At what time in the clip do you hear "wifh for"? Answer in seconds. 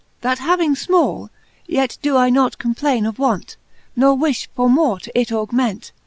4.07-4.67